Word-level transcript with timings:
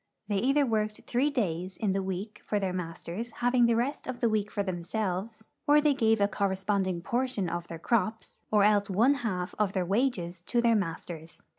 They 0.29 0.37
either 0.37 0.65
Avorked 0.65 1.05
three 1.05 1.29
days 1.29 1.77
in 1.77 1.93
the 1.93 2.01
week 2.01 2.41
for 2.47 2.59
their 2.59 2.73
masters, 2.73 3.29
having 3.33 3.67
the 3.67 3.75
rest 3.75 4.07
of 4.07 4.19
the 4.19 4.25
Aveek 4.25 4.49
for 4.49 4.63
them 4.63 4.81
selves, 4.83 5.47
or 5.67 5.79
they 5.79 5.93
gaA^e 5.93 6.19
a 6.19 6.27
corresponding 6.27 7.03
portion 7.03 7.47
of 7.47 7.67
their 7.67 7.77
crops, 7.77 8.41
or 8.49 8.63
else 8.63 8.89
one 8.89 9.13
half 9.21 9.53
of 9.59 9.73
their 9.73 9.85
Avages 9.85 10.41
to 10.47 10.59
their 10.59 10.75
masters. 10.75 11.43